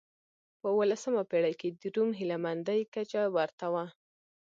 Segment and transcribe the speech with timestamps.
[0.59, 3.75] په اولسمه پېړۍ کې د روم هیله مندۍ کچه ورته و.